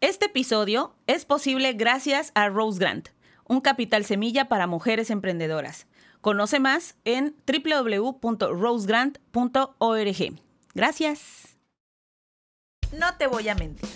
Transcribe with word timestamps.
Este 0.00 0.26
episodio 0.26 0.94
es 1.06 1.24
posible 1.26 1.74
gracias 1.74 2.32
a 2.34 2.48
Rose 2.48 2.78
Grant, 2.78 3.10
un 3.46 3.60
capital 3.60 4.06
semilla 4.06 4.48
para 4.48 4.66
mujeres 4.66 5.10
emprendedoras. 5.10 5.86
Conoce 6.22 6.58
más 6.58 6.96
en 7.04 7.36
www.rosegrant.org. 7.46 10.40
Gracias. 10.74 11.58
No 12.98 13.14
te 13.18 13.26
voy 13.26 13.50
a 13.50 13.54
mentir. 13.54 13.90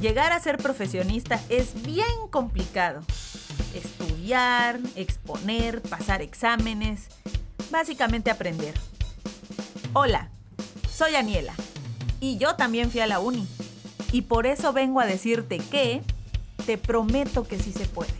Llegar 0.00 0.30
a 0.30 0.38
ser 0.38 0.58
profesionista 0.58 1.42
es 1.48 1.82
bien 1.82 2.28
complicado. 2.30 3.02
Estudiar, 3.74 4.78
exponer, 4.94 5.82
pasar 5.82 6.22
exámenes, 6.22 7.08
básicamente 7.72 8.30
aprender. 8.30 8.74
Hola, 9.92 10.30
soy 10.88 11.16
Aniela 11.16 11.54
y 12.20 12.38
yo 12.38 12.54
también 12.54 12.92
fui 12.92 13.00
a 13.00 13.08
la 13.08 13.18
uni. 13.18 13.48
Y 14.16 14.22
por 14.22 14.46
eso 14.46 14.72
vengo 14.72 15.00
a 15.00 15.04
decirte 15.04 15.58
que 15.58 16.00
te 16.64 16.78
prometo 16.78 17.46
que 17.46 17.58
sí 17.58 17.70
se 17.70 17.84
puede. 17.84 18.14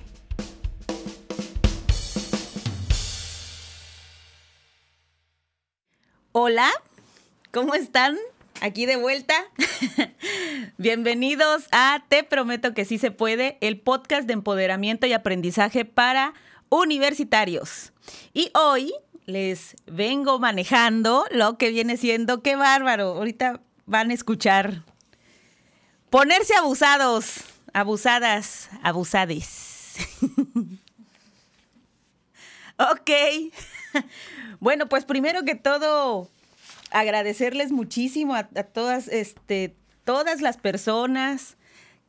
Hola, 6.32 6.68
¿cómo 7.50 7.74
están? 7.74 8.18
Aquí 8.60 8.84
de 8.84 8.96
vuelta. 8.96 9.32
Bienvenidos 10.76 11.64
a 11.72 12.04
Te 12.10 12.24
Prometo 12.24 12.74
que 12.74 12.84
sí 12.84 12.98
se 12.98 13.10
puede, 13.10 13.56
el 13.62 13.80
podcast 13.80 14.26
de 14.26 14.34
empoderamiento 14.34 15.06
y 15.06 15.14
aprendizaje 15.14 15.86
para 15.86 16.34
universitarios. 16.68 17.94
Y 18.34 18.50
hoy 18.52 18.92
les 19.24 19.76
vengo 19.86 20.38
manejando 20.40 21.24
lo 21.30 21.56
que 21.56 21.70
viene 21.70 21.96
siendo, 21.96 22.42
qué 22.42 22.54
bárbaro, 22.54 23.14
ahorita 23.14 23.62
van 23.86 24.10
a 24.10 24.12
escuchar. 24.12 24.82
Ponerse 26.10 26.54
abusados, 26.54 27.44
abusadas, 27.72 28.70
abusades. 28.82 29.96
ok. 32.78 33.10
Bueno, 34.58 34.88
pues 34.88 35.04
primero 35.04 35.44
que 35.44 35.54
todo, 35.54 36.30
agradecerles 36.90 37.72
muchísimo 37.72 38.34
a, 38.34 38.44
todas, 38.44 39.06
este, 39.08 39.76
todas 40.04 40.40
las 40.40 40.56
personas 40.56 41.58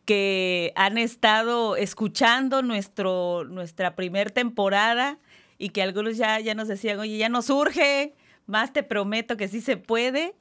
que 0.06 0.72
han 0.76 0.98
estado 0.98 1.76
escuchando 1.76 2.61
nuestro, 2.61 3.44
nuestra 3.44 3.95
primer 3.95 4.32
temporada 4.32 5.17
y 5.58 5.70
que 5.70 5.82
algunos 5.82 6.16
ya, 6.16 6.39
ya 6.39 6.56
nos 6.56 6.70
decían, 6.70 7.00
oye, 7.00 7.17
ya 7.17 7.28
nos 7.28 7.48
surge, 7.48 8.14
más 8.45 8.72
te 8.72 8.84
prometo 8.84 9.36
que 9.36 9.50
sí 9.50 9.59
se 9.59 9.76
puede. 9.76 10.36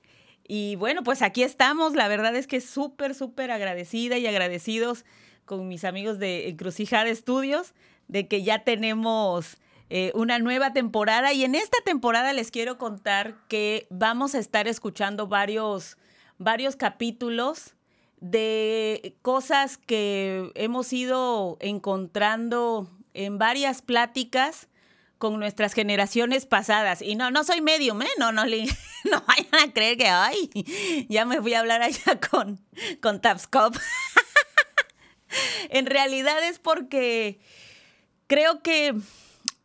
Y 0.49 0.77
bueno, 0.77 1.03
pues 1.03 1.23
aquí 1.23 1.43
estamos. 1.43 1.95
La 1.95 2.09
verdad 2.09 2.35
es 2.37 2.47
que 2.47 2.61
súper, 2.61 3.15
súper 3.15 3.51
agradecida 3.51 4.19
y 4.19 4.27
agradecidos 4.27 5.05
con 5.45 5.69
mis 5.69 5.85
amigos 5.85 6.19
de 6.19 6.49
Encrucijada 6.49 7.09
Estudios 7.09 7.75
de 8.09 8.29
que 8.29 8.43
ya 8.43 8.65
tenemos 8.65 9.59
eh, 9.89 10.11
una 10.15 10.39
nueva 10.39 10.73
temporada 10.73 11.33
y 11.33 11.45
en 11.45 11.55
esta 11.55 11.79
temporada 11.85 12.33
les 12.33 12.51
quiero 12.51 12.79
contar 12.79 13.37
que 13.49 13.87
vamos 13.91 14.35
a 14.35 14.39
estar 14.39 14.69
escuchando 14.69 15.29
varios, 15.29 15.97
varios 16.39 16.77
capítulos 16.77 17.75
de 18.21 19.17
cosas 19.23 19.79
que 19.79 20.51
hemos 20.55 20.93
ido 20.93 21.57
encontrando 21.61 22.91
en 23.15 23.39
varias 23.39 23.83
pláticas 23.83 24.69
con 25.19 25.39
nuestras 25.39 25.73
generaciones 25.73 26.47
pasadas. 26.47 27.03
Y 27.03 27.15
no, 27.15 27.31
no 27.31 27.45
soy 27.45 27.61
medium, 27.61 28.03
¿eh? 28.03 28.09
No, 28.19 28.33
no, 28.33 28.45
no 29.05 29.25
vayan 29.27 29.69
a 29.69 29.73
creer 29.73 29.97
que, 29.97 30.09
ay, 30.09 31.07
ya 31.09 31.25
me 31.25 31.41
voy 31.41 31.55
a 31.55 31.61
hablar 31.61 31.83
allá 31.83 32.21
con, 32.31 32.61
con 33.01 33.21
Tapscop. 33.21 33.77
en 35.71 35.87
realidad 35.87 36.43
es 36.45 36.59
porque 36.59 37.39
creo 38.27 38.63
que 38.63 38.95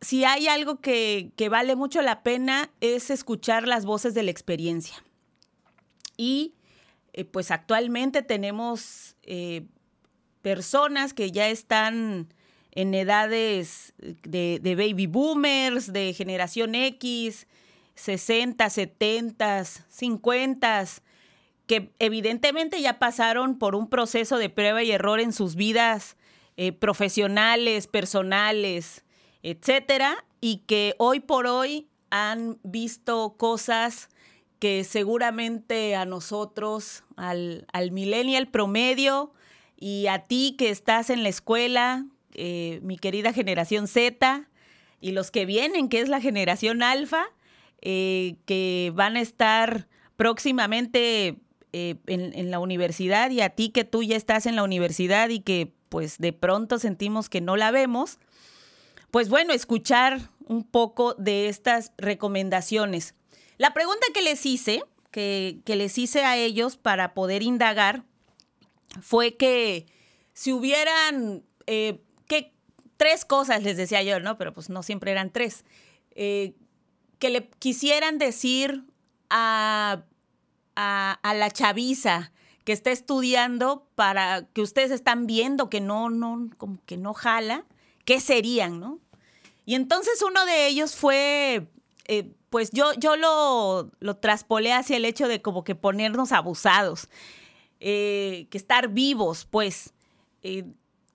si 0.00 0.24
hay 0.24 0.48
algo 0.48 0.80
que, 0.80 1.32
vale 1.50 1.76
mucho 1.76 2.02
la 2.02 2.22
pena 2.22 2.70
es 2.80 3.10
escuchar 3.10 3.68
las 3.68 3.84
voces 3.84 4.14
de 4.14 4.24
la 4.24 4.30
experiencia. 4.30 5.02
Y 6.16 6.54
eh, 7.12 7.24
pues 7.24 7.50
actualmente 7.50 8.22
tenemos 8.22 9.16
eh, 9.22 9.66
personas 10.42 11.14
que 11.14 11.30
ya 11.30 11.48
están 11.48 12.32
en 12.72 12.94
edades 12.94 13.92
de, 13.98 14.60
baby 14.62 15.06
boomers, 15.06 15.92
de 15.92 16.12
generación 16.14 16.74
X, 16.74 17.46
60, 17.94 18.68
70, 18.68 19.64
50, 19.64 20.84
que 21.66 21.92
evidentemente 21.98 22.80
ya 22.80 22.98
pasaron 22.98 23.58
por 23.58 23.74
un 23.74 23.88
proceso 23.88 24.38
de 24.38 24.48
prueba 24.48 24.82
y 24.82 24.90
error 24.90 25.20
en 25.20 25.32
sus 25.32 25.54
vidas 25.54 26.16
eh, 26.56 26.72
profesionales, 26.72 27.86
personales, 27.86 29.04
etcétera, 29.42 30.24
y 30.40 30.58
que 30.66 30.94
hoy 30.98 31.20
por 31.20 31.46
hoy 31.46 31.88
han 32.10 32.58
visto 32.62 33.34
cosas 33.36 34.08
que 34.58 34.84
seguramente 34.84 35.94
a 35.94 36.04
nosotros, 36.06 37.04
al, 37.16 37.66
al 37.72 37.90
millennial 37.90 38.48
promedio 38.48 39.32
y 39.76 40.06
a 40.06 40.20
ti 40.26 40.54
que 40.56 40.70
estás 40.70 41.10
en 41.10 41.22
la 41.22 41.28
escuela, 41.28 42.06
eh, 42.34 42.80
mi 42.82 42.98
querida 42.98 43.32
generación 43.32 43.88
Z 43.88 44.48
y 45.00 45.12
los 45.12 45.30
que 45.30 45.44
vienen, 45.46 45.88
que 45.88 46.00
es 46.00 46.08
la 46.08 46.20
generación 46.20 46.82
alfa, 46.82 47.26
eh, 47.82 48.36
que 48.46 48.92
van 48.94 49.16
a 49.16 49.20
estar 49.20 49.88
próximamente 50.16 51.36
eh, 51.72 51.96
en, 52.06 52.50
la 52.50 52.60
universidad 52.60 53.30
y 53.30 53.40
a 53.40 53.50
ti 53.50 53.70
que 53.70 53.84
tú 53.84 54.02
ya 54.02 54.16
estás 54.16 54.46
en 54.46 54.56
la 54.56 54.62
universidad 54.62 55.28
y 55.30 55.40
que 55.40 55.72
pues 55.88 56.18
de 56.18 56.32
pronto 56.32 56.78
sentimos 56.78 57.28
que 57.28 57.40
no 57.40 57.56
la 57.56 57.70
vemos, 57.70 58.18
pues 59.10 59.28
bueno, 59.28 59.52
escuchar 59.52 60.20
un 60.46 60.64
poco 60.64 61.14
de 61.14 61.48
estas 61.48 61.92
recomendaciones. 61.98 63.14
La 63.58 63.74
pregunta 63.74 64.06
que 64.14 64.22
les 64.22 64.46
hice, 64.46 64.82
que, 65.10 65.60
les 65.66 65.98
hice 65.98 66.24
a 66.24 66.36
ellos 66.36 66.76
para 66.76 67.14
poder 67.14 67.42
indagar, 67.42 68.04
fue 69.00 69.36
que 69.36 69.86
si 70.34 70.52
hubieran, 70.52 71.42
que 71.66 72.00
tres 73.02 73.24
cosas 73.24 73.64
les 73.64 73.76
decía 73.76 74.00
yo, 74.04 74.20
¿no? 74.20 74.38
Pero 74.38 74.54
pues 74.54 74.70
no 74.70 74.84
siempre 74.84 75.10
eran 75.10 75.32
tres, 75.32 75.64
eh, 76.12 76.54
que 77.18 77.30
le 77.30 77.48
quisieran 77.58 78.16
decir 78.16 78.84
a, 79.28 80.04
a, 80.76 81.34
la 81.34 81.50
chaviza 81.50 82.30
que 82.62 82.70
está 82.70 82.92
estudiando 82.92 83.88
para 83.96 84.46
que 84.52 84.62
ustedes 84.62 84.92
están 84.92 85.26
viendo 85.26 85.68
que 85.68 85.80
no, 85.80 86.10
no, 86.10 86.48
como 86.58 86.78
que 86.86 86.96
no 86.96 87.12
jala, 87.12 87.64
¿qué 88.04 88.20
serían, 88.20 88.78
no? 88.78 89.00
Y 89.66 89.74
entonces 89.74 90.22
uno 90.22 90.46
de 90.46 90.68
ellos 90.68 90.94
fue, 90.94 91.66
eh, 92.06 92.30
pues 92.50 92.70
yo, 92.70 92.92
yo 92.94 93.16
lo, 93.16 93.90
lo 93.98 94.16
traspolé 94.18 94.72
hacia 94.72 94.96
el 94.96 95.04
hecho 95.06 95.26
de 95.26 95.42
como 95.42 95.64
que 95.64 95.74
ponernos 95.74 96.30
abusados, 96.30 97.08
eh, 97.80 98.46
que 98.48 98.58
estar 98.58 98.90
vivos, 98.90 99.44
pues. 99.50 99.92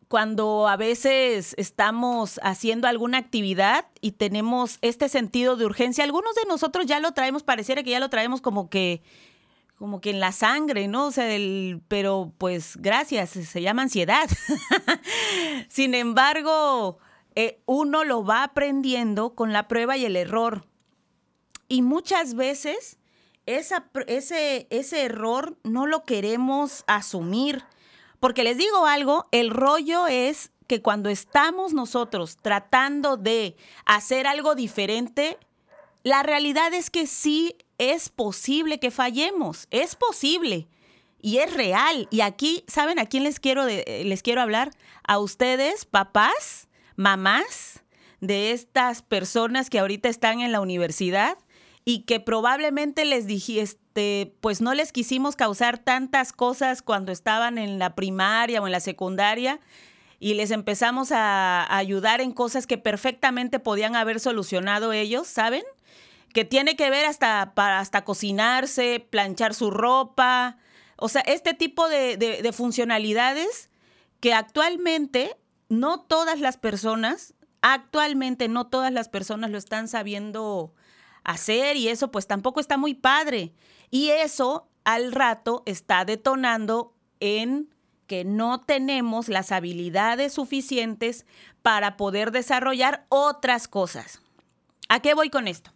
Cuando 0.08 0.68
a 0.68 0.78
veces 0.78 1.54
estamos 1.58 2.40
haciendo 2.44 2.88
alguna 2.88 3.18
actividad 3.18 3.88
y 4.00 4.14
tenemos 4.14 4.78
este 4.82 5.10
sentido 5.10 5.58
de 5.58 5.66
urgencia, 5.66 6.04
algunos 6.04 6.36
de 6.36 6.46
nosotros 6.48 6.86
ya 6.86 7.00
lo 7.00 7.12
traemos, 7.12 7.44
pareciera 7.44 7.84
que 7.84 7.92
ya 7.92 8.00
lo 8.00 8.10
traemos 8.10 8.42
como 8.42 8.70
que 8.70 9.02
como 9.78 10.02
que 10.02 10.10
en 10.10 10.20
la 10.20 10.32
sangre, 10.32 10.88
¿no? 10.88 11.06
O 11.06 11.12
sea, 11.12 11.34
el, 11.36 11.82
pero 11.88 12.34
pues 12.40 12.78
gracias, 12.78 13.30
se 13.30 13.62
llama 13.62 13.84
ansiedad. 13.84 14.28
Sin 15.70 15.94
embargo, 15.94 16.98
eh, 17.36 17.62
uno 17.68 18.04
lo 18.04 18.26
va 18.26 18.44
aprendiendo 18.44 19.36
con 19.36 19.54
la 19.54 19.68
prueba 19.68 19.96
y 19.96 20.06
el 20.06 20.16
error. 20.16 20.66
Y 21.68 21.84
muchas 21.84 22.34
veces 22.34 22.98
ese, 23.46 24.68
ese 24.72 25.04
error 25.04 25.58
no 25.64 25.86
lo 25.86 26.06
queremos 26.06 26.84
asumir. 26.88 27.64
Porque 28.20 28.44
les 28.44 28.58
digo 28.58 28.86
algo, 28.86 29.28
el 29.32 29.50
rollo 29.50 30.08
es 30.08 30.52
que 30.68 30.82
cuando 30.82 31.10
estamos 31.10 31.74
nosotros 31.74 32.38
tratando 32.38 33.18
de 33.18 33.56
hacer 33.86 34.28
algo 34.28 34.56
diferente, 34.56 35.38
la 36.04 36.24
realidad 36.24 36.74
es 36.74 36.90
que 36.90 37.08
sí 37.08 37.56
es 37.78 38.10
posible 38.10 38.80
que 38.80 38.92
fallemos, 38.92 39.68
es 39.72 39.96
posible 39.96 40.68
y 41.20 41.38
es 41.38 41.54
real. 41.54 42.08
Y 42.12 42.22
aquí, 42.22 42.64
¿saben 42.68 43.00
a 43.00 43.06
quién 43.06 43.24
les 43.24 43.40
quiero, 43.40 43.66
les 43.66 44.24
quiero 44.24 44.42
hablar? 44.42 44.72
A 45.08 45.20
ustedes, 45.20 45.86
papás, 45.86 46.68
mamás 46.96 47.84
de 48.20 48.52
estas 48.52 49.02
personas 49.02 49.70
que 49.70 49.80
ahorita 49.80 50.10
están 50.10 50.42
en 50.42 50.52
la 50.52 50.62
universidad 50.62 51.38
y 51.90 52.00
que 52.00 52.20
probablemente 52.20 53.06
les 53.06 53.28
dije, 53.28 53.62
este, 53.62 54.36
pues 54.42 54.60
no 54.60 54.74
les 54.74 54.92
quisimos 54.92 55.38
causar 55.38 55.78
tantas 55.78 56.34
cosas 56.34 56.82
cuando 56.82 57.14
estaban 57.14 57.58
en 57.58 57.80
la 57.80 57.96
primaria 57.96 58.62
o 58.62 58.66
en 58.66 58.74
la 58.74 58.82
secundaria 58.82 59.62
y 60.20 60.34
les 60.34 60.52
empezamos 60.52 61.14
a, 61.14 61.66
ayudar 61.74 62.20
en 62.20 62.34
cosas 62.34 62.68
que 62.68 62.78
perfectamente 62.78 63.60
podían 63.60 63.96
haber 63.96 64.20
solucionado 64.20 64.92
ellos, 64.92 65.28
¿saben? 65.28 65.64
Que 66.34 66.44
tiene 66.44 66.76
que 66.76 66.90
ver 66.90 67.06
hasta 67.06 67.54
para 67.56 67.80
hasta 67.80 68.04
cocinarse, 68.04 69.00
planchar 69.10 69.54
su 69.54 69.72
ropa, 69.72 70.58
O 70.98 71.08
sea, 71.08 71.22
este 71.22 71.54
tipo 71.54 71.88
de, 71.88 72.18
de 72.18 72.52
funcionalidades 72.52 73.70
que 74.20 74.34
actualmente 74.34 75.38
no 75.70 76.02
todas 76.02 76.42
las 76.42 76.58
personas, 76.58 77.34
actualmente 77.62 78.50
no 78.50 78.68
todas 78.68 78.92
las 78.92 79.08
personas 79.08 79.52
lo 79.52 79.58
están 79.58 79.88
sabiendo 79.88 80.74
hacer 81.28 81.76
y 81.76 81.90
eso 81.90 82.10
pues 82.10 82.26
tampoco 82.26 82.60
está 82.60 82.78
muy 82.78 82.96
padre. 82.96 83.54
Y 83.92 84.10
eso 84.10 84.68
al 84.84 85.12
rato 85.12 85.62
está 85.68 86.06
detonando 86.06 86.96
en 87.20 87.70
que 88.08 88.24
no 88.24 88.62
tenemos 88.62 89.28
las 89.28 89.52
habilidades 89.52 90.34
suficientes 90.34 91.26
para 91.62 91.98
poder 91.98 92.32
desarrollar 92.32 93.06
otras 93.10 93.68
cosas. 93.68 94.22
¿A 94.88 95.02
qué 95.02 95.14
voy 95.14 95.30
con 95.30 95.50
esto? 95.50 95.74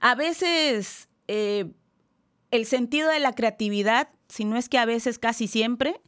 A 0.00 0.14
veces 0.14 1.08
eh, 1.28 1.70
el 2.50 2.64
sentido 2.64 3.10
de 3.10 3.20
la 3.20 3.34
creatividad, 3.34 4.08
si 4.28 4.46
no 4.46 4.56
es 4.56 4.70
que 4.70 4.78
a 4.78 4.86
veces 4.86 5.18
casi 5.18 5.48
siempre, 5.48 6.00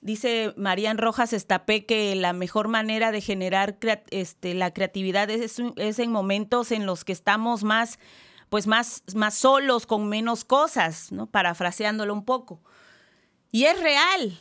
dice 0.00 0.54
Marían 0.56 0.98
Rojas 0.98 1.32
Estapé 1.32 1.84
que 1.84 2.14
la 2.14 2.32
mejor 2.32 2.68
manera 2.68 3.12
de 3.12 3.20
generar 3.20 3.78
este, 4.10 4.54
la 4.54 4.72
creatividad 4.72 5.30
es, 5.30 5.60
es, 5.76 5.98
en 5.98 6.10
momentos 6.10 6.72
en 6.72 6.86
los 6.86 7.04
que 7.04 7.12
estamos 7.12 7.62
más, 7.62 7.98
pues 8.48 8.66
más, 8.66 9.02
más 9.14 9.34
solos, 9.34 9.86
con 9.86 10.08
menos 10.08 10.44
cosas, 10.44 11.12
¿no? 11.12 11.26
Parafraseándolo 11.26 12.12
un 12.14 12.24
poco. 12.24 12.60
Y 13.52 13.64
es 13.64 13.80
real. 13.80 14.38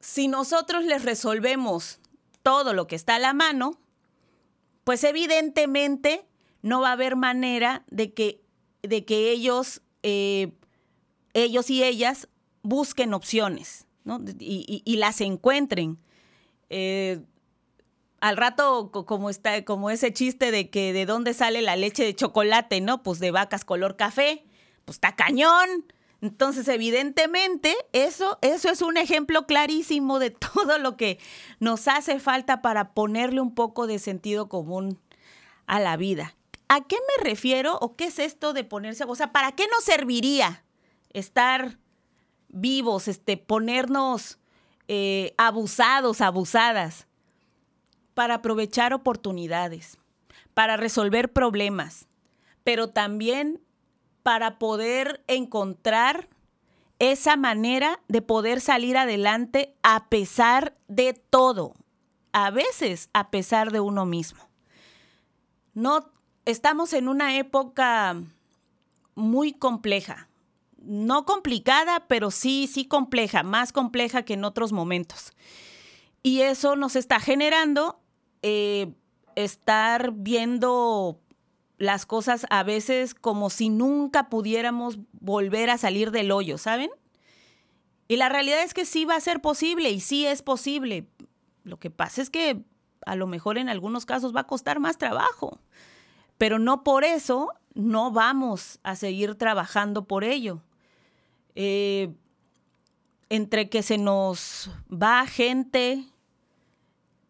Si 0.00 0.28
nosotros 0.28 0.84
les 0.84 1.04
resolvemos 1.04 1.98
todo 2.42 2.74
lo 2.74 2.86
que 2.86 2.96
está 2.96 3.16
a 3.16 3.20
la 3.20 3.32
mano, 3.32 3.80
pues 4.84 5.02
evidentemente 5.02 6.26
no 6.62 6.80
va 6.82 6.90
a 6.90 6.92
haber 6.92 7.16
manera 7.16 7.84
de 7.90 8.12
que, 8.12 8.42
de 8.82 9.04
que 9.04 9.30
ellos, 9.30 9.80
eh, 10.02 10.52
ellos 11.32 11.70
y 11.70 11.82
ellas 11.82 12.28
busquen 12.62 13.14
opciones 13.14 13.86
y, 14.38 14.96
las 14.96 15.20
encuentren. 15.20 15.98
Eh, 16.70 17.20
al 18.20 18.36
rato, 18.36 18.90
como, 18.90 19.28
está, 19.28 19.64
como 19.64 19.90
ese 19.90 20.12
chiste 20.12 20.50
de 20.50 20.70
que 20.70 20.92
de 20.92 21.04
dónde 21.04 21.34
sale 21.34 21.60
la 21.60 21.76
leche 21.76 22.04
de 22.04 22.14
chocolate, 22.14 22.80
¿no? 22.80 23.02
Pues 23.02 23.18
de 23.18 23.30
vacas 23.30 23.64
color 23.64 23.96
café, 23.96 24.44
pues 24.84 24.96
está 24.96 25.14
cañón. 25.14 25.84
Entonces, 26.22 26.66
evidentemente, 26.68 27.76
eso, 27.92 28.38
eso 28.40 28.70
es 28.70 28.80
un 28.80 28.96
ejemplo 28.96 29.46
clarísimo 29.46 30.18
de 30.18 30.30
todo 30.54 30.78
lo 30.78 30.96
que 30.96 31.18
nos 31.60 31.86
hace 31.86 32.18
falta 32.18 32.62
para 32.62 32.94
ponerle 32.94 33.42
un 33.42 33.54
poco 33.54 33.86
de 33.86 33.98
sentido 33.98 34.48
común 34.48 34.98
a 35.66 35.80
la 35.80 35.98
vida. 35.98 36.34
¿A 36.68 36.80
qué 36.80 36.96
me 36.96 37.28
refiero 37.28 37.76
o 37.78 37.94
qué 37.94 38.06
es 38.06 38.18
esto 38.18 38.54
de 38.54 38.64
ponerse? 38.64 39.04
O 39.06 39.14
sea, 39.14 39.32
¿para 39.32 39.52
qué 39.52 39.66
nos 39.68 39.84
serviría 39.84 40.64
estar 41.10 41.78
vivos, 42.54 43.08
este, 43.08 43.36
ponernos 43.36 44.38
eh, 44.88 45.34
abusados, 45.36 46.20
abusadas? 46.20 47.06
Para 48.14 48.36
aprovechar 48.36 48.94
oportunidades, 48.94 49.98
para 50.54 50.76
resolver 50.76 51.32
problemas, 51.32 52.06
pero 52.62 52.88
también 52.88 53.60
para 54.22 54.58
poder 54.58 55.22
encontrar 55.26 56.28
esa 56.98 57.36
manera 57.36 58.00
de 58.08 58.22
poder 58.22 58.60
salir 58.60 58.96
adelante 58.96 59.74
a 59.82 60.08
pesar 60.08 60.76
de 60.88 61.12
todo, 61.12 61.74
a 62.32 62.50
veces 62.50 63.10
a 63.12 63.30
pesar 63.30 63.72
de 63.72 63.80
uno 63.80 64.06
mismo. 64.06 64.48
No 65.74 66.10
estamos 66.44 66.92
en 66.92 67.08
una 67.08 67.36
época 67.36 68.16
muy 69.14 69.52
compleja, 69.52 70.28
no 70.86 71.24
complicada, 71.24 72.06
pero 72.08 72.30
sí 72.30 72.66
sí 72.66 72.86
compleja, 72.86 73.42
más 73.42 73.72
compleja 73.72 74.22
que 74.22 74.34
en 74.34 74.44
otros 74.44 74.72
momentos. 74.72 75.32
Y 76.22 76.40
eso 76.40 76.76
nos 76.76 76.96
está 76.96 77.20
generando 77.20 78.00
eh, 78.42 78.92
estar 79.36 80.12
viendo 80.12 81.20
las 81.78 82.06
cosas 82.06 82.46
a 82.50 82.62
veces 82.62 83.14
como 83.14 83.50
si 83.50 83.68
nunca 83.68 84.28
pudiéramos 84.30 84.98
volver 85.12 85.70
a 85.70 85.78
salir 85.78 86.10
del 86.10 86.30
hoyo, 86.30 86.58
¿saben? 86.58 86.90
Y 88.06 88.16
la 88.16 88.28
realidad 88.28 88.62
es 88.62 88.74
que 88.74 88.84
sí 88.84 89.04
va 89.04 89.16
a 89.16 89.20
ser 89.20 89.40
posible 89.40 89.90
y 89.90 90.00
sí 90.00 90.26
es 90.26 90.42
posible. 90.42 91.06
Lo 91.62 91.78
que 91.78 91.90
pasa 91.90 92.22
es 92.22 92.30
que 92.30 92.62
a 93.06 93.16
lo 93.16 93.26
mejor 93.26 93.58
en 93.58 93.68
algunos 93.68 94.06
casos 94.06 94.34
va 94.34 94.40
a 94.40 94.46
costar 94.46 94.80
más 94.80 94.98
trabajo, 94.98 95.58
pero 96.38 96.58
no 96.58 96.84
por 96.84 97.04
eso 97.04 97.50
no 97.74 98.10
vamos 98.12 98.78
a 98.82 98.96
seguir 98.96 99.34
trabajando 99.34 100.06
por 100.06 100.24
ello. 100.24 100.62
Eh, 101.54 102.12
entre 103.28 103.68
que 103.68 103.82
se 103.82 103.98
nos 103.98 104.70
va 104.90 105.26
gente 105.26 106.04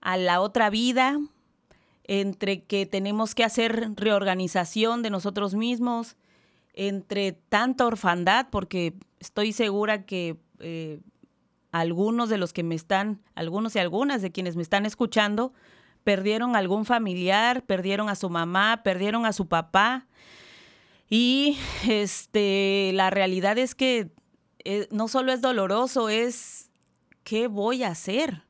a 0.01 0.17
la 0.17 0.41
otra 0.41 0.71
vida, 0.71 1.19
entre 2.05 2.63
que 2.63 2.87
tenemos 2.87 3.35
que 3.35 3.45
hacer 3.45 3.93
reorganización 3.97 5.03
de 5.03 5.11
nosotros 5.11 5.55
mismos, 5.55 6.17
entre 6.75 7.33
tanta 7.33 7.87
orfandad, 7.87 8.49
porque 8.51 8.95
estoy 9.21 9.53
segura 9.53 10.05
que 10.05 10.37
eh, 10.59 11.01
algunos 11.73 12.29
de 12.29 12.39
los 12.39 12.53
que 12.53 12.63
me 12.63 12.75
están, 12.75 13.21
algunos 13.35 13.75
y 13.77 13.79
algunas 13.79 14.23
de 14.23 14.31
quienes 14.31 14.57
me 14.57 14.63
están 14.63 14.85
escuchando, 14.87 15.53
perdieron 16.05 16.55
algún 16.55 16.85
familiar, 16.85 17.65
perdieron 17.65 18.09
a 18.09 18.15
su 18.15 18.29
mamá, 18.29 18.83
perdieron 18.85 19.25
a 19.25 19.33
su 19.33 19.49
papá. 19.49 20.07
Y 21.17 21.57
este, 21.89 22.91
la 22.93 23.09
realidad 23.09 23.57
es 23.57 23.77
que 23.77 24.11
eh, 24.65 24.89
no 24.91 25.07
solo 25.07 25.33
es 25.33 25.41
doloroso, 25.41 26.09
es 26.09 26.73
qué 27.23 27.47
voy 27.47 27.85
a 27.85 27.91
hacer. 27.91 28.43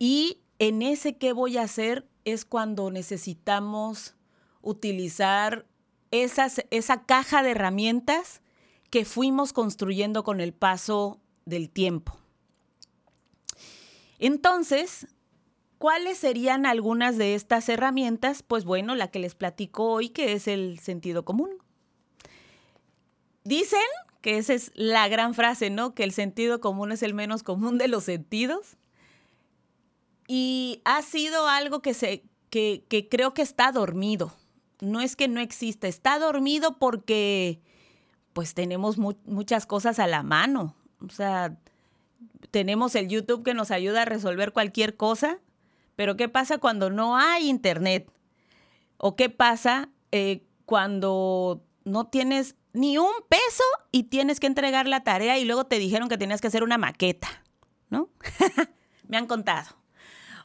Y 0.00 0.40
en 0.58 0.82
ese 0.82 1.18
qué 1.18 1.32
voy 1.32 1.56
a 1.56 1.62
hacer 1.62 2.08
es 2.24 2.44
cuando 2.44 2.90
necesitamos 2.90 4.16
utilizar 4.60 5.66
esas, 6.10 6.64
esa 6.72 7.04
caja 7.04 7.44
de 7.44 7.52
herramientas 7.52 8.42
que 8.90 9.04
fuimos 9.04 9.52
construyendo 9.52 10.24
con 10.24 10.40
el 10.40 10.52
paso 10.52 11.20
del 11.44 11.70
tiempo. 11.70 12.18
Entonces, 14.18 15.06
¿cuáles 15.78 16.18
serían 16.18 16.66
algunas 16.66 17.16
de 17.18 17.34
estas 17.34 17.68
herramientas? 17.68 18.42
Pues 18.42 18.64
bueno, 18.64 18.94
la 18.94 19.10
que 19.10 19.18
les 19.18 19.34
platico 19.34 19.90
hoy, 19.90 20.08
que 20.08 20.32
es 20.32 20.48
el 20.48 20.78
sentido 20.78 21.24
común. 21.24 21.50
Dicen 23.44 23.80
que 24.20 24.38
esa 24.38 24.54
es 24.54 24.72
la 24.74 25.06
gran 25.08 25.34
frase, 25.34 25.70
¿no? 25.70 25.94
Que 25.94 26.04
el 26.04 26.12
sentido 26.12 26.60
común 26.60 26.92
es 26.92 27.02
el 27.02 27.14
menos 27.14 27.42
común 27.42 27.78
de 27.78 27.88
los 27.88 28.04
sentidos. 28.04 28.76
Y 30.26 30.82
ha 30.84 31.02
sido 31.02 31.46
algo 31.46 31.80
que, 31.80 31.94
se, 31.94 32.24
que, 32.50 33.08
creo 33.08 33.34
que 33.34 33.42
está 33.42 33.70
dormido. 33.70 34.32
No 34.80 35.00
es 35.00 35.14
que 35.14 35.28
no 35.28 35.40
exista, 35.40 35.86
está 35.86 36.18
dormido 36.18 36.78
porque 36.78 37.60
pues 38.32 38.52
tenemos 38.52 38.98
muchas 38.98 39.64
cosas 39.64 39.98
a 39.98 40.06
la 40.06 40.22
mano. 40.22 40.74
O 41.00 41.10
sea, 41.10 41.56
tenemos 42.50 42.94
el 42.94 43.08
YouTube 43.08 43.44
que 43.44 43.54
nos 43.54 43.70
ayuda 43.70 44.02
a 44.02 44.06
resolver 44.06 44.52
cualquier 44.52 44.96
cosa, 44.96 45.38
pero 45.96 46.16
¿qué 46.16 46.28
pasa 46.28 46.58
cuando 46.58 46.90
no 46.90 47.16
hay 47.16 47.48
internet? 47.48 48.10
¿O 48.98 49.16
qué 49.16 49.30
pasa 49.30 49.88
eh, 50.12 50.46
cuando 50.64 51.64
no 51.84 52.06
tienes 52.06 52.54
ni 52.72 52.98
un 52.98 53.12
peso 53.28 53.64
y 53.90 54.04
tienes 54.04 54.38
que 54.38 54.46
entregar 54.46 54.86
la 54.86 55.02
tarea 55.02 55.38
y 55.38 55.44
luego 55.44 55.64
te 55.66 55.78
dijeron 55.78 56.08
que 56.08 56.18
tenías 56.18 56.40
que 56.40 56.48
hacer 56.48 56.62
una 56.62 56.78
maqueta? 56.78 57.28
¿No? 57.88 58.10
Me 59.08 59.16
han 59.16 59.26
contado. 59.26 59.76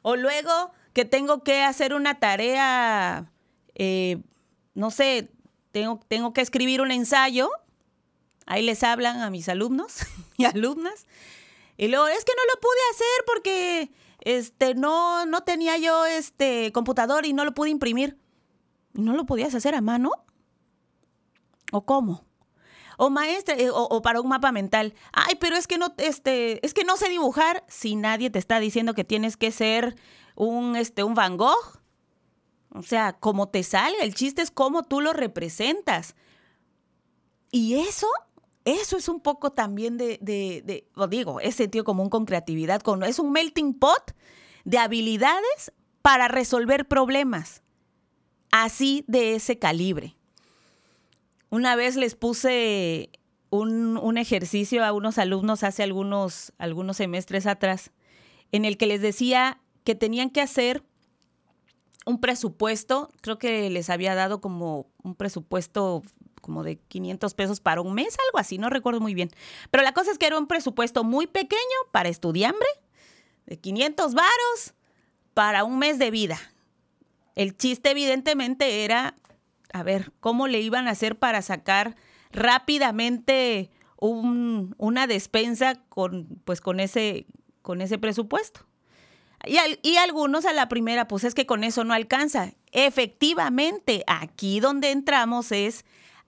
O 0.01 0.15
luego 0.15 0.71
que 0.93 1.05
tengo 1.05 1.43
que 1.43 1.63
hacer 1.63 1.93
una 1.93 2.19
tarea, 2.19 3.31
eh, 3.75 4.21
no 4.73 4.89
sé, 4.89 5.31
tengo, 5.71 5.99
tengo 6.07 6.33
que 6.33 6.41
escribir 6.41 6.81
un 6.81 6.91
ensayo. 6.91 7.49
Ahí 8.45 8.63
les 8.63 8.83
hablan 8.83 9.21
a 9.21 9.29
mis 9.29 9.49
alumnos 9.49 10.05
y 10.37 10.45
alumnas. 10.45 11.05
Y 11.77 11.87
luego, 11.87 12.07
es 12.07 12.23
que 12.25 12.33
no 12.35 12.53
lo 12.53 12.61
pude 12.61 12.79
hacer 12.91 13.25
porque 13.25 13.91
este, 14.21 14.75
no, 14.75 15.25
no 15.25 15.41
tenía 15.41 15.77
yo 15.77 16.05
este 16.05 16.71
computador 16.71 17.25
y 17.25 17.33
no 17.33 17.45
lo 17.45 17.53
pude 17.53 17.69
imprimir. 17.69 18.17
¿No 18.93 19.13
lo 19.13 19.25
podías 19.25 19.55
hacer 19.55 19.75
a 19.75 19.81
mano? 19.81 20.11
¿O 21.71 21.85
cómo? 21.85 22.25
O 22.97 23.09
maestra, 23.09 23.55
eh, 23.55 23.69
o, 23.71 24.01
para 24.01 24.21
un 24.21 24.27
mapa 24.27 24.51
mental. 24.51 24.93
Ay, 25.11 25.35
pero 25.39 25.55
es 25.55 25.65
que 25.65 25.77
no, 25.77 25.93
este, 25.97 26.63
es 26.65 26.73
que 26.73 26.83
no 26.83 26.97
sé 26.97 27.09
dibujar. 27.09 27.63
Si 27.67 27.95
nadie 27.95 28.29
te 28.29 28.37
está 28.37 28.59
diciendo 28.59 28.93
que 28.93 29.03
tienes 29.03 29.37
que 29.37 29.51
ser 29.51 29.95
un, 30.35 30.75
este, 30.75 31.03
un 31.03 31.15
Van 31.15 31.37
Gogh. 31.37 31.81
O 32.73 32.83
sea, 32.83 33.13
como 33.13 33.49
te 33.49 33.63
salga. 33.63 34.03
El 34.03 34.13
chiste 34.13 34.41
es 34.41 34.51
cómo 34.51 34.83
tú 34.83 35.01
lo 35.01 35.13
representas. 35.13 36.15
Y 37.49 37.79
eso, 37.79 38.07
eso 38.65 38.97
es 38.97 39.09
un 39.09 39.19
poco 39.21 39.51
también 39.51 39.97
de, 39.97 40.87
lo 40.95 41.07
digo, 41.07 41.39
es 41.39 41.55
sentido 41.55 41.83
común 41.83 42.09
con 42.09 42.25
creatividad. 42.25 42.81
Con, 42.81 43.03
es 43.03 43.19
un 43.19 43.31
melting 43.31 43.73
pot 43.73 44.15
de 44.65 44.77
habilidades 44.77 45.71
para 46.01 46.27
resolver 46.27 46.87
problemas. 46.87 47.63
Así 48.51 49.03
de 49.07 49.35
ese 49.35 49.57
calibre. 49.57 50.15
Una 51.49 51.75
vez 51.75 51.95
les 51.95 52.15
puse 52.15 53.09
un, 53.49 53.97
un, 53.97 54.17
ejercicio 54.17 54.85
a 54.85 54.93
unos 54.93 55.17
alumnos 55.17 55.63
hace 55.63 55.83
algunos, 55.83 56.53
algunos 56.57 56.97
semestres 56.97 57.47
atrás, 57.47 57.91
en 58.51 58.65
el 58.65 58.77
que 58.77 58.87
les 58.87 59.01
decía 59.01 59.59
que 59.83 59.95
tenían 59.95 60.29
que 60.29 60.41
hacer 60.41 60.83
un 62.05 62.19
presupuesto, 62.19 63.09
creo 63.21 63.37
que 63.37 63.69
les 63.69 63.89
había 63.89 64.15
dado 64.15 64.41
como 64.41 64.87
un 65.03 65.15
presupuesto 65.15 66.03
como 66.41 66.63
de 66.63 66.77
500 66.77 67.33
pesos 67.33 67.59
para 67.59 67.81
un 67.81 67.93
mes, 67.93 68.17
algo 68.27 68.39
así, 68.39 68.57
no 68.57 68.69
recuerdo 68.69 68.99
muy 68.99 69.13
bien. 69.13 69.29
Pero 69.69 69.83
la 69.83 69.93
cosa 69.93 70.11
es 70.11 70.17
que 70.17 70.25
era 70.25 70.37
un 70.37 70.47
presupuesto 70.47 71.03
muy 71.03 71.27
pequeño 71.27 71.61
para 71.91 72.09
estudiambre, 72.09 72.67
de 73.45 73.57
500 73.59 74.13
varos 74.13 74.73
para 75.33 75.63
un 75.63 75.79
mes 75.79 75.99
de 75.99 76.11
vida. 76.11 76.37
El 77.35 77.55
chiste 77.55 77.91
evidentemente 77.91 78.83
era, 78.83 79.15
a 79.73 79.83
ver, 79.83 80.11
cómo 80.19 80.47
le 80.47 80.59
iban 80.59 80.87
a 80.87 80.91
hacer 80.91 81.17
para 81.17 81.41
sacar 81.41 81.95
rápidamente 82.31 83.69
un, 83.97 84.75
una 84.77 85.07
despensa 85.07 85.75
con, 85.89 86.41
pues, 86.43 86.61
con, 86.61 86.79
ese, 86.79 87.27
con 87.61 87.81
ese 87.81 87.97
presupuesto. 87.97 88.65
Y, 89.45 89.57
y, 89.81 89.97
algunos 89.97 90.45
a 90.45 90.53
la 90.53 90.69
primera, 90.69 91.07
pues 91.07 91.23
es 91.23 91.33
que 91.33 91.47
con 91.47 91.63
eso 91.63 91.83
no 91.83 91.93
alcanza. 91.93 92.53
Efectivamente, 92.71 94.03
aquí 94.05 94.59
donde 94.59 94.91
entramos 94.91 95.51
es 95.51 95.83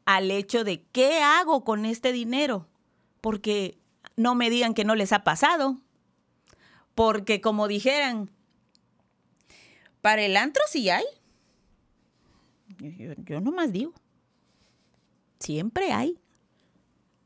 al 0.05 0.31
hecho 0.31 0.63
de 0.63 0.83
qué 0.91 1.21
hago 1.21 1.63
con 1.63 1.85
este 1.85 2.11
dinero. 2.11 2.67
Porque 3.21 3.77
no 4.15 4.35
me 4.35 4.49
digan 4.49 4.73
que 4.73 4.85
no 4.85 4.95
les 4.95 5.13
ha 5.13 5.23
pasado. 5.23 5.79
Porque 6.95 7.41
como 7.41 7.67
dijeran, 7.67 8.29
para 10.01 10.23
el 10.23 10.37
antro 10.37 10.61
sí 10.67 10.89
hay. 10.89 11.05
Yo, 12.77 13.13
yo, 13.17 13.41
no 13.41 13.51
más 13.51 13.71
digo. 13.71 13.93
Siempre 15.39 15.91
hay. 15.91 16.19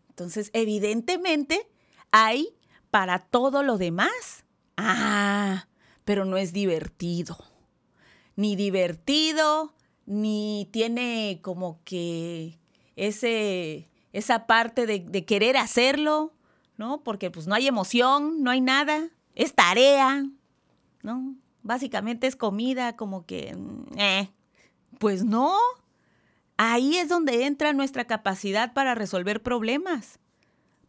Entonces, 0.09 0.49
evidentemente, 0.53 1.67
hay 2.11 2.55
para 2.91 3.19
todo 3.19 3.63
lo 3.63 3.77
demás. 3.77 4.45
Ah, 4.77 5.67
pero 6.05 6.25
no 6.25 6.37
es 6.37 6.53
divertido. 6.53 7.37
Ni 8.35 8.55
divertido, 8.55 9.73
ni 10.05 10.69
tiene 10.71 11.39
como 11.41 11.81
que 11.83 12.56
ese, 12.97 13.89
esa 14.11 14.45
parte 14.47 14.85
de, 14.85 15.25
querer 15.25 15.55
hacerlo, 15.55 16.33
¿no? 16.75 17.03
Porque 17.03 17.31
pues 17.31 17.47
no 17.47 17.55
hay 17.55 17.67
emoción, 17.67 18.43
no 18.43 18.51
hay 18.51 18.59
nada, 18.59 19.09
es 19.35 19.53
tarea, 19.53 20.25
¿no? 21.03 21.35
Básicamente 21.63 22.27
es 22.27 22.35
comida, 22.35 22.95
como 22.97 23.25
que, 23.25 23.55
eh. 23.95 24.29
pues 24.99 25.23
no. 25.23 25.55
Ahí 26.57 26.97
es 26.97 27.07
donde 27.07 27.45
entra 27.45 27.71
nuestra 27.73 28.05
capacidad 28.05 28.73
para 28.73 28.95
resolver 28.95 29.43
problemas. 29.43 30.19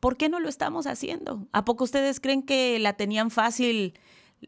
¿Por 0.00 0.16
qué 0.16 0.28
no 0.28 0.40
lo 0.40 0.48
estamos 0.48 0.86
haciendo? 0.86 1.46
¿A 1.52 1.64
poco 1.64 1.84
ustedes 1.84 2.20
creen 2.20 2.42
que 2.42 2.78
la 2.78 2.94
tenían 2.94 3.30
fácil 3.30 3.94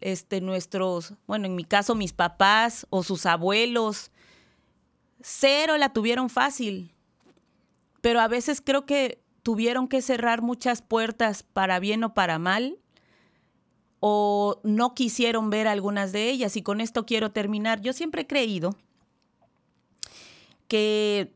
este, 0.00 0.40
nuestros, 0.40 1.14
bueno, 1.26 1.46
en 1.46 1.56
mi 1.56 1.64
caso 1.64 1.94
mis 1.94 2.12
papás 2.12 2.86
o 2.90 3.02
sus 3.02 3.26
abuelos, 3.26 4.12
cero 5.20 5.76
la 5.76 5.92
tuvieron 5.92 6.30
fácil, 6.30 6.94
pero 8.00 8.20
a 8.20 8.28
veces 8.28 8.60
creo 8.64 8.86
que 8.86 9.22
tuvieron 9.42 9.88
que 9.88 10.02
cerrar 10.02 10.42
muchas 10.42 10.82
puertas 10.82 11.42
para 11.42 11.78
bien 11.78 12.04
o 12.04 12.14
para 12.14 12.38
mal, 12.38 12.78
o 14.00 14.60
no 14.64 14.94
quisieron 14.94 15.50
ver 15.50 15.68
algunas 15.68 16.12
de 16.12 16.30
ellas. 16.30 16.56
Y 16.56 16.62
con 16.62 16.80
esto 16.80 17.04
quiero 17.04 17.32
terminar. 17.32 17.80
Yo 17.80 17.92
siempre 17.92 18.22
he 18.22 18.26
creído 18.26 18.74
que 20.68 21.34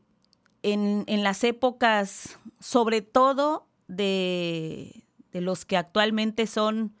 en, 0.63 1.05
las 1.23 1.43
épocas, 1.43 2.39
sobre 2.59 3.01
todo 3.01 3.67
de, 3.87 5.05
de 5.31 5.41
los 5.41 5.65
que 5.65 5.77
actualmente 5.77 6.47
son 6.47 6.95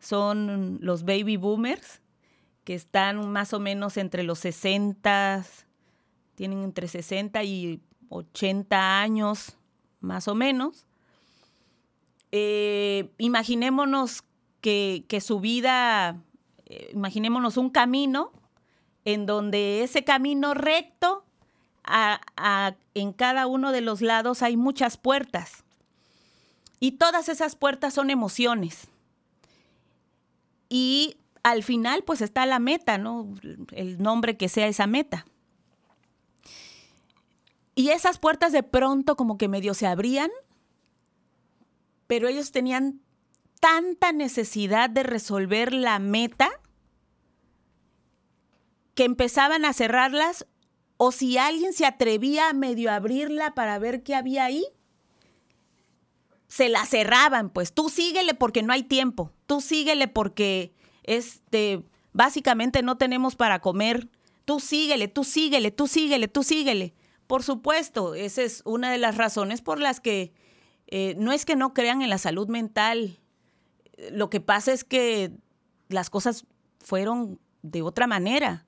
son 0.00 0.78
los 0.80 1.04
baby 1.04 1.36
boomers, 1.36 2.00
que 2.64 2.74
están 2.74 3.30
más 3.30 3.52
o 3.52 3.60
menos 3.60 3.96
entre 3.96 4.22
los 4.22 4.38
60, 4.40 5.44
tienen 6.34 6.62
entre 6.62 6.88
60 6.88 7.44
y 7.44 7.80
80 8.10 9.00
años, 9.00 9.56
más 10.00 10.28
o 10.28 10.34
menos. 10.34 10.86
Eh, 12.32 13.10
imaginémonos 13.18 14.22
que, 14.60 15.04
que, 15.08 15.20
su 15.20 15.40
vida, 15.40 16.22
eh, 16.66 16.90
imaginémonos 16.92 17.56
un 17.56 17.70
camino 17.70 18.32
en 19.04 19.26
donde 19.26 19.82
ese 19.82 20.04
camino 20.04 20.54
recto, 20.54 21.24
a, 21.82 22.20
a, 22.36 22.76
en 22.94 23.12
cada 23.12 23.46
uno 23.46 23.72
de 23.72 23.80
los 23.80 24.02
lados 24.02 24.42
hay 24.42 24.56
muchas 24.56 24.96
puertas. 24.96 25.64
Y 26.78 26.92
todas 26.92 27.28
esas 27.28 27.56
puertas 27.56 27.94
son 27.94 28.10
emociones. 28.10 28.88
Y 30.68 31.16
al 31.42 31.62
final, 31.62 32.02
pues 32.04 32.20
está 32.20 32.46
la 32.46 32.58
meta, 32.58 32.98
¿no? 32.98 33.34
El 33.72 34.00
nombre 34.00 34.36
que 34.36 34.48
sea 34.48 34.66
esa 34.68 34.86
meta. 34.86 35.26
Y 37.80 37.88
esas 37.92 38.18
puertas 38.18 38.52
de 38.52 38.62
pronto 38.62 39.16
como 39.16 39.38
que 39.38 39.48
medio 39.48 39.72
se 39.72 39.86
abrían, 39.86 40.30
pero 42.06 42.28
ellos 42.28 42.52
tenían 42.52 43.00
tanta 43.58 44.12
necesidad 44.12 44.90
de 44.90 45.02
resolver 45.02 45.72
la 45.72 45.98
meta 45.98 46.50
que 48.94 49.04
empezaban 49.04 49.64
a 49.64 49.72
cerrarlas 49.72 50.46
o 50.98 51.10
si 51.10 51.38
alguien 51.38 51.72
se 51.72 51.86
atrevía 51.86 52.50
a 52.50 52.52
medio 52.52 52.92
abrirla 52.92 53.54
para 53.54 53.78
ver 53.78 54.02
qué 54.02 54.14
había 54.14 54.44
ahí, 54.44 54.66
se 56.48 56.68
la 56.68 56.84
cerraban, 56.84 57.48
pues 57.48 57.72
tú 57.72 57.88
síguele 57.88 58.34
porque 58.34 58.62
no 58.62 58.74
hay 58.74 58.82
tiempo, 58.82 59.32
tú 59.46 59.62
síguele 59.62 60.06
porque 60.06 60.74
este, 61.04 61.82
básicamente 62.12 62.82
no 62.82 62.98
tenemos 62.98 63.36
para 63.36 63.62
comer, 63.62 64.10
tú 64.44 64.60
síguele, 64.60 65.08
tú 65.08 65.24
síguele, 65.24 65.70
tú 65.70 65.86
síguele, 65.86 66.28
tú 66.28 66.42
síguele. 66.42 66.92
Por 67.30 67.44
supuesto, 67.44 68.16
esa 68.16 68.42
es 68.42 68.60
una 68.64 68.90
de 68.90 68.98
las 68.98 69.16
razones 69.16 69.62
por 69.62 69.78
las 69.78 70.00
que 70.00 70.32
eh, 70.88 71.14
no 71.16 71.30
es 71.30 71.44
que 71.46 71.54
no 71.54 71.74
crean 71.74 72.02
en 72.02 72.10
la 72.10 72.18
salud 72.18 72.48
mental, 72.48 73.20
lo 74.10 74.30
que 74.30 74.40
pasa 74.40 74.72
es 74.72 74.82
que 74.82 75.30
las 75.88 76.10
cosas 76.10 76.44
fueron 76.80 77.38
de 77.62 77.82
otra 77.82 78.08
manera 78.08 78.66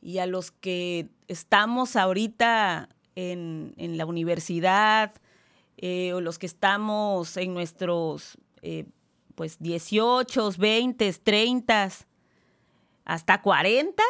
y 0.00 0.20
a 0.20 0.26
los 0.26 0.50
que 0.52 1.10
estamos 1.26 1.96
ahorita 1.96 2.88
en, 3.14 3.74
la 3.76 4.06
universidad, 4.06 5.12
eh, 5.76 6.14
o 6.14 6.22
los 6.22 6.38
que 6.38 6.46
estamos 6.46 7.36
en 7.36 7.52
nuestros 7.52 8.38
eh, 8.62 8.86
pues 9.34 9.58
18, 9.58 10.52
20, 10.56 11.12
30, 11.12 11.90
hasta 13.04 13.42
40, 13.42 14.02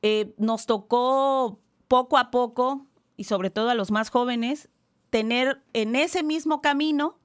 eh, 0.00 0.32
nos 0.38 0.64
tocó 0.64 1.60
poco 1.90 2.16
a 2.16 2.30
poco, 2.30 2.86
y 3.16 3.24
sobre 3.24 3.50
todo 3.50 3.68
a 3.68 3.74
los 3.74 3.90
más 3.90 4.08
jóvenes, 4.08 4.68
tener 5.10 5.60
en 5.72 5.96
ese 5.96 6.22
mismo 6.22 6.62
camino 6.62 7.18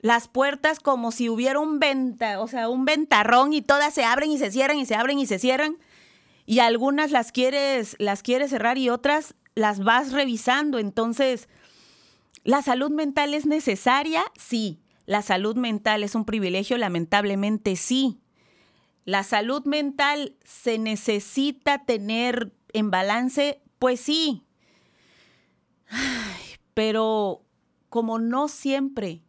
las 0.00 0.28
puertas 0.28 0.80
como 0.80 1.12
si 1.12 1.28
hubiera 1.28 1.60
un 1.60 1.78
venta, 1.78 2.40
o 2.40 2.48
sea, 2.48 2.70
un 2.70 2.86
ventarrón 2.86 3.52
y 3.52 3.60
todas 3.60 3.92
se 3.92 4.02
abren 4.02 4.30
y 4.32 4.38
se 4.38 4.50
cierran 4.50 4.78
y 4.78 4.86
se 4.86 4.94
abren 4.94 5.18
y 5.18 5.26
se 5.26 5.38
cierran. 5.38 5.76
Y 6.46 6.60
algunas 6.60 7.10
las 7.10 7.32
quieres, 7.32 7.96
las 7.98 8.22
quieres 8.22 8.50
cerrar 8.50 8.78
y 8.78 8.88
otras 8.88 9.34
las 9.54 9.84
vas 9.84 10.10
revisando. 10.10 10.78
Entonces, 10.78 11.48
¿La 12.44 12.62
salud 12.62 12.90
mental 12.90 13.34
es 13.34 13.46
necesaria? 13.46 14.24
Sí. 14.38 14.80
¿La 15.06 15.22
salud 15.22 15.56
mental 15.56 16.02
es 16.02 16.14
un 16.14 16.24
privilegio? 16.24 16.78
Lamentablemente 16.78 17.76
sí. 17.76 18.20
¿La 19.04 19.24
salud 19.24 19.64
mental 19.64 20.36
se 20.44 20.78
necesita 20.78 21.84
tener 21.84 22.52
en 22.72 22.90
balance? 22.90 23.62
Pues 23.78 24.00
sí. 24.00 24.44
pero 26.74 27.42
como 27.88 28.18
no 28.18 28.48
siempre 28.48 29.22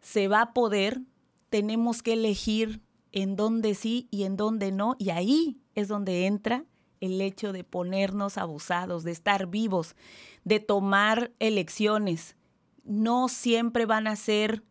se 0.00 0.28
va 0.28 0.42
a 0.42 0.52
poder, 0.52 1.00
tenemos 1.48 2.02
que 2.02 2.14
elegir 2.14 2.82
en 3.12 3.36
dónde 3.36 3.74
sí 3.74 4.08
y 4.10 4.24
en 4.24 4.36
dónde 4.36 4.72
no. 4.72 4.96
Y 4.98 5.10
ahí 5.10 5.60
es 5.74 5.88
donde 5.88 6.26
entra 6.26 6.64
el 7.00 7.20
hecho 7.20 7.52
de 7.52 7.64
ponernos 7.64 8.38
abusados, 8.38 9.04
de 9.04 9.10
estar 9.12 9.48
vivos, 9.48 9.96
de 10.44 10.60
tomar 10.60 11.32
elecciones. 11.38 12.36
No 12.84 13.28
siempre 13.28 13.86
van 13.86 14.06
a 14.06 14.16
ser 14.16 14.62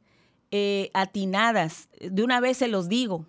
eh, 0.52 0.92
atinadas, 0.94 1.90
de 2.00 2.24
una 2.24 2.42
vez 2.42 2.58
se 2.58 2.68
los 2.68 2.90
digo, 2.90 3.26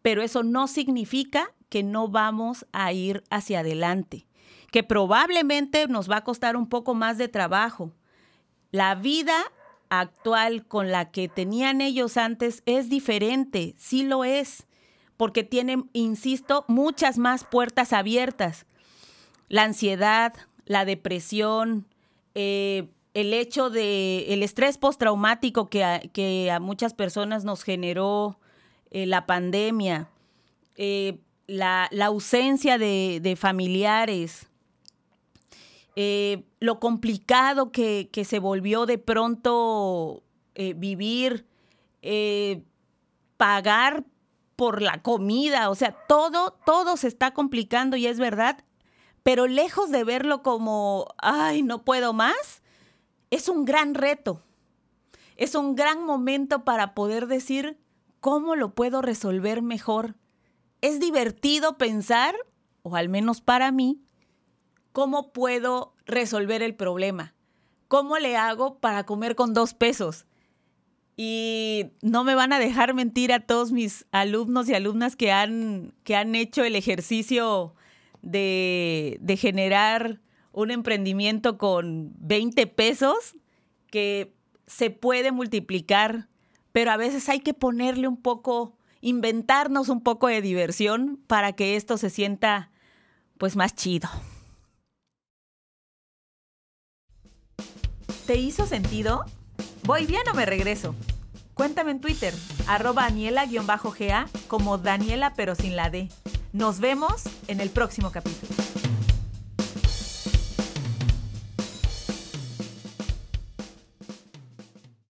pero 0.00 0.22
eso 0.22 0.42
no 0.42 0.68
significa 0.68 1.54
que 1.68 1.82
no 1.82 2.08
vamos 2.08 2.66
a 2.72 2.92
ir 2.92 3.24
hacia 3.30 3.60
adelante, 3.60 4.26
que 4.70 4.82
probablemente 4.82 5.86
nos 5.88 6.10
va 6.10 6.18
a 6.18 6.24
costar 6.24 6.56
un 6.56 6.68
poco 6.68 6.94
más 6.94 7.18
de 7.18 7.28
trabajo. 7.28 7.92
La 8.70 8.94
vida 8.94 9.36
actual 9.88 10.66
con 10.66 10.90
la 10.90 11.10
que 11.10 11.28
tenían 11.28 11.80
ellos 11.80 12.16
antes 12.16 12.62
es 12.66 12.88
diferente, 12.88 13.74
sí 13.78 14.02
lo 14.02 14.24
es 14.24 14.66
porque 15.16 15.44
tienen, 15.44 15.88
insisto, 15.92 16.64
muchas 16.68 17.18
más 17.18 17.44
puertas 17.44 17.92
abiertas. 17.92 18.66
La 19.48 19.62
ansiedad, 19.62 20.34
la 20.66 20.84
depresión, 20.84 21.86
eh, 22.34 22.88
el 23.14 23.32
hecho 23.32 23.70
de 23.70 24.34
el 24.34 24.42
estrés 24.42 24.76
postraumático 24.76 25.68
que 25.68 25.84
a, 25.84 26.00
que 26.00 26.50
a 26.50 26.60
muchas 26.60 26.92
personas 26.92 27.44
nos 27.44 27.62
generó 27.62 28.38
eh, 28.90 29.06
la 29.06 29.26
pandemia, 29.26 30.10
eh, 30.74 31.20
la, 31.46 31.88
ausencia 32.04 32.78
de, 32.78 33.36
familiares, 33.38 34.48
eh, 35.94 36.44
lo 36.60 36.80
complicado 36.80 37.72
que, 37.72 38.10
se 38.24 38.38
volvió 38.38 38.86
de 38.86 38.98
pronto 38.98 40.22
vivir, 40.54 41.46
pagar 43.36 44.04
por 44.56 44.80
la 44.80 45.02
comida, 45.02 45.68
o 45.68 45.74
sea, 45.74 45.92
todo, 46.08 46.58
todo 46.64 46.96
se 46.96 47.08
está 47.08 47.32
complicando 47.32 47.96
y 47.96 48.06
es 48.06 48.18
verdad, 48.18 48.64
pero 49.22 49.46
lejos 49.46 49.90
de 49.90 50.02
verlo 50.02 50.42
como, 50.42 51.08
ay, 51.18 51.62
no 51.62 51.84
puedo 51.84 52.12
más, 52.12 52.62
es 53.30 53.48
un 53.48 53.64
gran 53.64 53.94
reto. 53.94 54.42
Es 55.36 55.54
un 55.54 55.76
gran 55.76 56.04
momento 56.04 56.64
para 56.64 56.94
poder 56.94 57.26
decir 57.26 57.78
cómo 58.20 58.56
lo 58.56 58.74
puedo 58.74 59.02
resolver 59.02 59.60
mejor. 59.60 60.14
Es 60.86 61.00
divertido 61.00 61.78
pensar, 61.78 62.36
o 62.82 62.94
al 62.94 63.08
menos 63.08 63.40
para 63.40 63.72
mí, 63.72 64.04
cómo 64.92 65.32
puedo 65.32 65.96
resolver 66.06 66.62
el 66.62 66.76
problema. 66.76 67.34
¿Cómo 67.88 68.18
le 68.18 68.36
hago 68.36 68.78
para 68.78 69.04
comer 69.04 69.34
con 69.34 69.52
dos 69.52 69.74
pesos? 69.74 70.26
Y 71.16 71.86
no 72.02 72.22
me 72.22 72.36
van 72.36 72.52
a 72.52 72.60
dejar 72.60 72.94
mentir 72.94 73.32
a 73.32 73.40
todos 73.40 73.72
mis 73.72 74.06
alumnos 74.12 74.68
y 74.68 74.74
alumnas 74.74 75.16
que 75.16 75.32
han, 75.32 75.92
que 76.04 76.14
han 76.14 76.36
hecho 76.36 76.62
el 76.62 76.76
ejercicio 76.76 77.74
de, 78.22 79.18
de 79.20 79.36
generar 79.36 80.20
un 80.52 80.70
emprendimiento 80.70 81.58
con 81.58 82.12
20 82.20 82.64
pesos 82.68 83.34
que 83.90 84.36
se 84.68 84.90
puede 84.90 85.32
multiplicar, 85.32 86.28
pero 86.70 86.92
a 86.92 86.96
veces 86.96 87.28
hay 87.28 87.40
que 87.40 87.54
ponerle 87.54 88.06
un 88.06 88.18
poco, 88.22 88.75
inventarnos 89.06 89.88
un 89.88 90.02
poco 90.02 90.26
de 90.26 90.42
diversión 90.42 91.20
para 91.28 91.52
que 91.52 91.76
esto 91.76 91.96
se 91.96 92.10
sienta 92.10 92.72
pues 93.38 93.54
más 93.54 93.72
chido. 93.72 94.08
¿Te 98.26 98.34
hizo 98.34 98.66
sentido? 98.66 99.24
¿Voy 99.84 100.06
bien 100.06 100.22
o 100.28 100.34
me 100.34 100.44
regreso? 100.44 100.96
Cuéntame 101.54 101.92
en 101.92 102.00
Twitter, 102.00 102.34
arroba 102.66 103.04
Daniela-GA 103.04 104.26
como 104.48 104.76
Daniela 104.76 105.34
pero 105.36 105.54
sin 105.54 105.76
la 105.76 105.88
D. 105.88 106.08
Nos 106.52 106.80
vemos 106.80 107.22
en 107.46 107.60
el 107.60 107.70
próximo 107.70 108.10
capítulo. 108.10 108.65